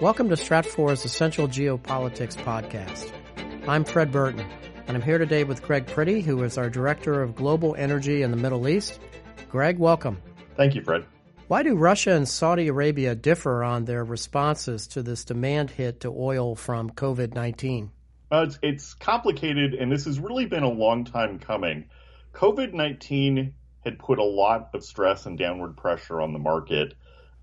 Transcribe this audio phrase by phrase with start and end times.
[0.00, 3.12] Welcome to Stratfor's Essential Geopolitics podcast.
[3.68, 4.42] I'm Fred Burton,
[4.86, 8.30] and I'm here today with Greg Priddy, who is our Director of Global Energy in
[8.30, 8.98] the Middle East.
[9.50, 10.16] Greg, welcome.
[10.56, 11.04] Thank you, Fred.
[11.48, 16.08] Why do Russia and Saudi Arabia differ on their responses to this demand hit to
[16.08, 17.90] oil from COVID 19?
[18.32, 21.90] Uh, it's, it's complicated, and this has really been a long time coming.
[22.32, 23.52] COVID 19
[23.84, 26.94] had put a lot of stress and downward pressure on the market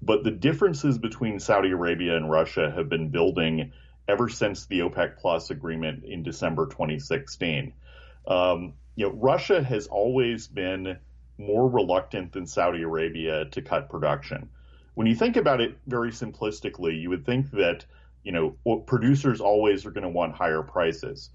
[0.02, 3.72] but the differences between Saudi Arabia and Russia have been building
[4.08, 7.74] ever since the OPEC Plus agreement in December 2016.
[8.28, 10.98] Um, you know, Russia has always been
[11.38, 14.50] more reluctant than Saudi Arabia to cut production.
[14.96, 17.86] When you think about it very simplistically, you would think that
[18.24, 21.30] you know producers always are going to want higher prices,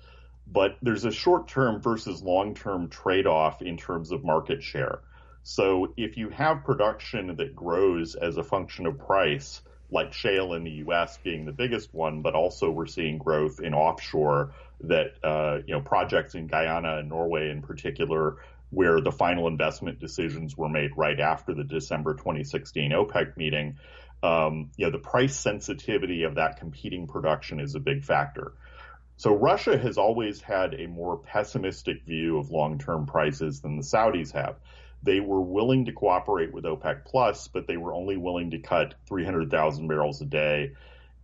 [0.47, 5.01] but there's a short-term versus long-term trade-off in terms of market share.
[5.42, 10.64] So if you have production that grows as a function of price, like shale in
[10.64, 11.19] the U.S.
[11.22, 14.52] being the biggest one, but also we're seeing growth in offshore
[14.83, 18.39] that, uh, you know, projects in Guyana and Norway in particular,
[18.70, 23.77] where the final investment decisions were made right after the December 2016 OPEC meeting.
[24.22, 28.52] Um, you know, the price sensitivity of that competing production is a big factor.
[29.17, 34.33] So Russia has always had a more pessimistic view of long-term prices than the Saudis
[34.33, 34.56] have
[35.03, 38.95] they were willing to cooperate with OPEC Plus, but they were only willing to cut
[39.06, 40.72] 300,000 barrels a day.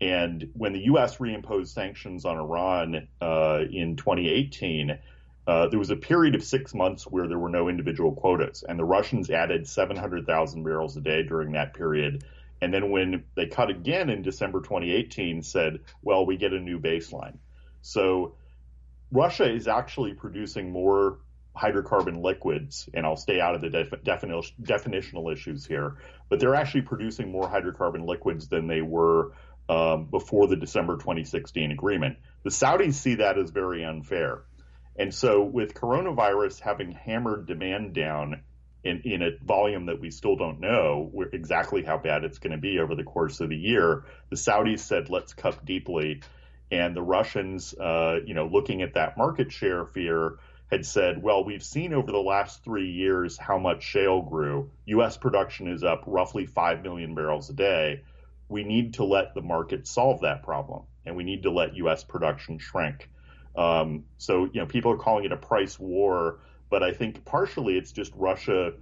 [0.01, 1.19] And when the U.S.
[1.19, 4.99] reimposed sanctions on Iran uh, in 2018,
[5.47, 8.79] uh, there was a period of six months where there were no individual quotas, and
[8.79, 12.25] the Russians added 700,000 barrels a day during that period.
[12.61, 16.79] And then when they cut again in December 2018, said, well, we get a new
[16.79, 17.39] baseline.
[17.83, 18.35] So
[19.11, 21.19] Russia is actually producing more
[21.59, 25.97] hydrocarbon liquids, and I'll stay out of the def- definitional issues here,
[26.29, 29.33] but they're actually producing more hydrocarbon liquids than they were
[29.69, 32.17] um, before the December 2016 agreement.
[32.45, 34.43] The Saudis see that as very unfair.
[34.97, 38.43] And so, with coronavirus having hammered demand down
[38.83, 42.59] in, in a volume that we still don't know exactly how bad it's going to
[42.59, 46.23] be over the course of the year, the Saudis said, let's cut deeply.
[46.71, 50.39] And the Russians, uh, you know, looking at that market share fear,
[50.71, 54.71] had said, well, we've seen over the last three years how much shale grew.
[54.87, 55.17] U.S.
[55.17, 58.03] production is up roughly 5 million barrels a day.
[58.49, 62.05] We need to let the market solve that problem, and we need to let U.S.
[62.05, 63.09] production shrink.
[63.57, 66.41] Um, so, you know, people are calling it a price war,
[66.71, 68.73] but I think partially it's just Russia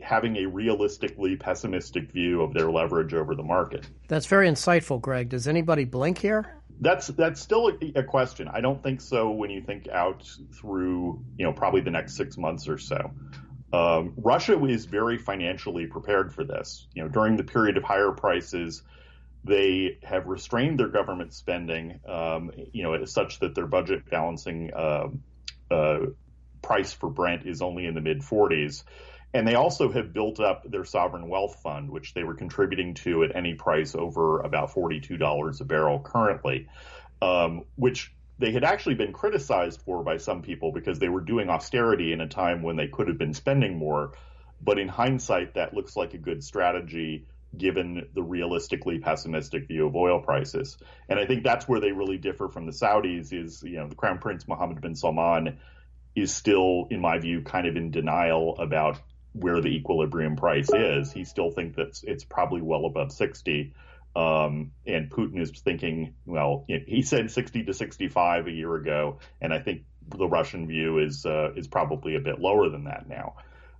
[0.00, 3.86] having a realistically pessimistic view of their leverage over the market.
[4.08, 5.30] That's very insightful, Greg.
[5.30, 6.60] Does anybody blink here?
[6.80, 8.48] That's that's still a, a, question.
[8.52, 12.36] I don't think so when you think out through you know probably the next six
[12.36, 13.12] months or so.
[13.72, 16.86] Um, Russia is very financially prepared for this.
[16.94, 18.82] You know, during the period of higher prices,
[19.42, 22.00] they have restrained their government spending.
[22.06, 25.08] Um, you know, such that their budget balancing uh,
[25.70, 25.98] uh,
[26.62, 28.84] price for Brent is only in the mid 40s.
[29.34, 33.24] And they also have built up their sovereign wealth fund, which they were contributing to
[33.24, 36.68] at any price over about $42 a barrel currently,
[37.20, 41.50] um, which they had actually been criticized for by some people because they were doing
[41.50, 44.12] austerity in a time when they could have been spending more.
[44.62, 49.96] But in hindsight, that looks like a good strategy given the realistically pessimistic view of
[49.96, 50.76] oil prices.
[51.08, 53.94] And I think that's where they really differ from the Saudis is, you know, the
[53.94, 55.58] Crown Prince Mohammed bin Salman
[56.16, 59.00] is still, in my view, kind of in denial about
[59.34, 61.12] where the equilibrium price is.
[61.12, 63.74] He still thinks that it's probably well above 60.
[64.16, 69.52] Um, and Putin is thinking, well, he said 60 to 65 a year ago, and
[69.52, 73.34] I think the Russian view is uh, is probably a bit lower than that now.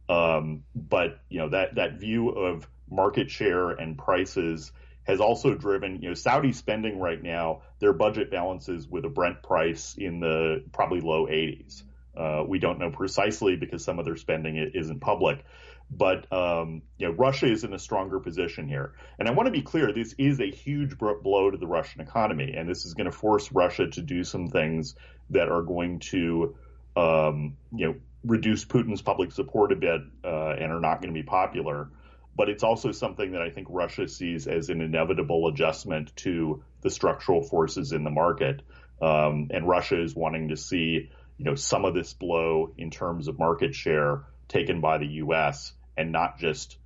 [0.09, 4.73] Um, but you know that that view of market share and prices
[5.05, 7.63] has also driven you know Saudi spending right now.
[7.79, 11.85] Their budget balances with a Brent price in the probably low 80s.
[12.17, 15.45] Uh, we don't know precisely because some of their spending isn't public.
[15.91, 19.53] But um, you know, Russia is in a stronger position here, and I want to
[19.53, 23.11] be clear: this is a huge blow to the Russian economy, and this is going
[23.11, 24.95] to force Russia to do some things
[25.31, 26.57] that are going to,
[26.97, 27.95] um, you know,
[28.25, 31.91] reduce Putin's public support a bit uh, and are not going to be popular.
[32.37, 36.91] But it's also something that I think Russia sees as an inevitable adjustment to the
[36.91, 38.63] structural forces in the market,
[39.01, 43.29] um, and Russia is wanting to see you know, some of this blow in terms
[43.29, 45.73] of market share taken by the U.S.
[45.97, 46.77] and not just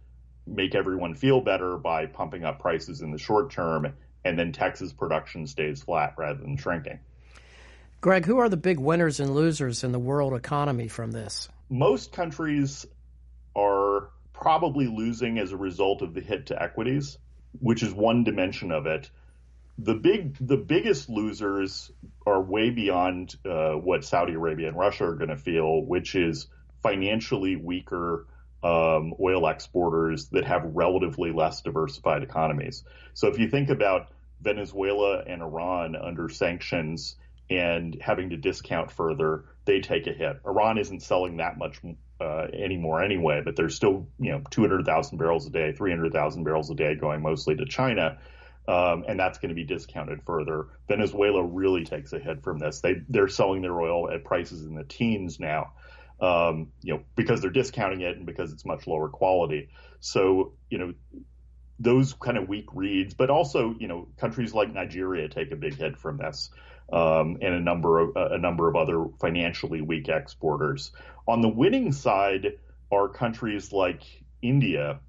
[0.46, 3.92] make everyone feel better by pumping up prices in the short term
[4.24, 6.98] and then Texas production stays flat rather than shrinking.
[8.00, 11.48] Greg, who are the big winners and losers in the world economy from this?
[11.68, 12.86] Most countries
[13.56, 17.18] are probably losing as a result of the hit to equities,
[17.60, 19.10] which is one dimension of it.
[19.78, 21.90] The big the biggest losers
[22.26, 26.48] are way beyond uh, what Saudi Arabia and Russia are going to feel, which is
[26.82, 28.26] financially weaker
[28.62, 32.82] um, oil exporters that have relatively less diversified economies.
[33.14, 34.08] So if you think about
[34.40, 37.16] Venezuela and Iran under sanctions
[37.48, 40.40] and having to discount further, they take a hit.
[40.44, 41.81] Iran isn't selling that much
[42.20, 46.74] uh, anymore anyway, but there's still you know 200,000 barrels a day, 300,000 barrels a
[46.74, 48.19] day going mostly to China.
[48.69, 50.67] Um, and that's going to be discounted further.
[50.88, 52.81] Venezuela really takes a hit from this.
[52.82, 55.73] They they're selling their oil at prices in the teens now,
[56.20, 59.70] um, you know, because they're discounting it and because it's much lower quality.
[60.00, 60.94] So you know,
[61.79, 65.75] those kind of weak reads, but also you know, countries like Nigeria take a big
[65.75, 66.50] hit from this,
[66.93, 70.93] um, and a number of a number of other financially weak exporters.
[71.26, 72.59] On the winning side
[72.93, 74.03] are countries like
[74.43, 75.00] India,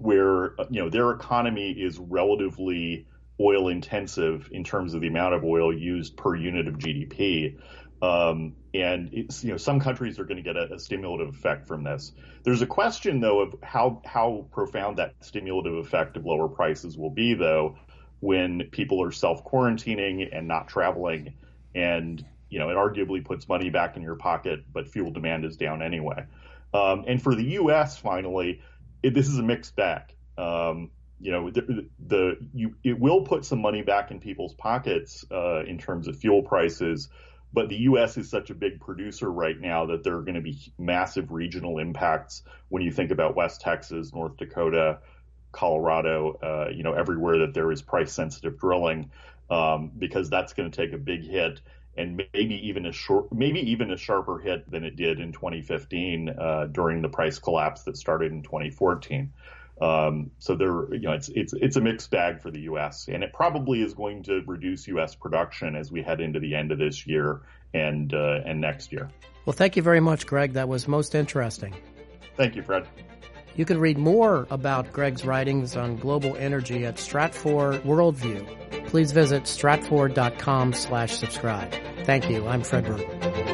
[0.00, 3.06] where you know their economy is relatively
[3.40, 7.58] oil intensive in terms of the amount of oil used per unit of GDP.
[8.00, 11.82] Um, and you know some countries are going to get a, a, stimulative effect from
[11.82, 12.12] this.
[12.44, 17.10] There's a question though of how how profound that stimulative effect of lower prices will
[17.10, 17.76] be though
[18.20, 21.34] when people are self quarantining and not traveling,
[21.74, 25.56] and you know it arguably puts money back in your pocket, but fuel demand is
[25.56, 26.24] down anyway.
[26.72, 27.98] Um, and for the U.S.
[27.98, 28.60] finally,
[29.02, 30.14] it, this is a mixed bag.
[30.36, 30.90] Um,
[31.20, 35.64] you know, the, the, you it will put some money back in people's pockets uh,
[35.64, 37.08] in terms of fuel prices,
[37.52, 38.16] but the U.S.
[38.16, 41.78] is such a big producer right now that there are going to be massive regional
[41.78, 44.98] impacts when you think about West Texas, North Dakota,
[45.50, 49.10] Colorado, uh, you know, everywhere that there is price sensitive drilling,
[49.50, 51.60] um, because that's going to take a big hit
[51.98, 56.28] and maybe even a short, maybe even a sharper hit than it did in 2015
[56.28, 59.32] uh, during the price collapse that started in 2014.
[59.80, 63.08] Um, so there, you know, it's it's it's a mixed bag for the U.S.
[63.08, 65.14] and it probably is going to reduce U.S.
[65.14, 67.42] production as we head into the end of this year
[67.74, 69.10] and uh, and next year.
[69.44, 70.54] Well, thank you very much, Greg.
[70.54, 71.74] That was most interesting.
[72.36, 72.86] Thank you, Fred.
[73.56, 78.67] You can read more about Greg's writings on global energy at Stratfor Worldview.
[78.88, 81.74] Please visit stratfor.com slash subscribe.
[82.04, 82.46] Thank you.
[82.46, 83.47] I'm Fred Burton.